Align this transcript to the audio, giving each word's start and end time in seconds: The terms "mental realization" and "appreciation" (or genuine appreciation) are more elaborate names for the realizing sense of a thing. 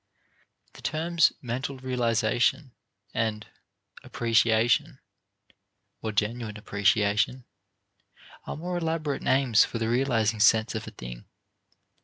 The 0.73 0.81
terms 0.81 1.31
"mental 1.43 1.77
realization" 1.77 2.71
and 3.13 3.45
"appreciation" 4.03 4.97
(or 6.01 6.11
genuine 6.11 6.57
appreciation) 6.57 7.45
are 8.47 8.57
more 8.57 8.79
elaborate 8.79 9.21
names 9.21 9.63
for 9.63 9.77
the 9.77 9.89
realizing 9.89 10.39
sense 10.39 10.73
of 10.73 10.87
a 10.87 10.91
thing. 10.91 11.25